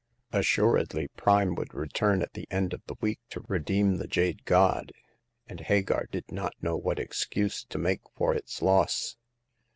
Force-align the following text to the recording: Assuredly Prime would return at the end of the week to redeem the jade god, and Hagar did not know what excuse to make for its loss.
Assuredly 0.31 1.09
Prime 1.09 1.53
would 1.53 1.75
return 1.75 2.23
at 2.23 2.33
the 2.33 2.47
end 2.49 2.73
of 2.73 2.81
the 2.87 2.95
week 3.01 3.19
to 3.29 3.45
redeem 3.47 3.97
the 3.97 4.07
jade 4.07 4.45
god, 4.45 4.91
and 5.45 5.59
Hagar 5.59 6.07
did 6.09 6.31
not 6.31 6.53
know 6.59 6.75
what 6.75 6.97
excuse 6.97 7.63
to 7.65 7.77
make 7.77 8.01
for 8.17 8.33
its 8.33 8.63
loss. 8.63 9.15